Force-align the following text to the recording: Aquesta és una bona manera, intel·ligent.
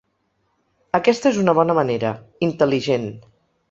Aquesta 1.01 1.31
és 1.33 1.39
una 1.43 1.57
bona 1.61 1.79
manera, 1.83 2.17
intel·ligent. 2.51 3.11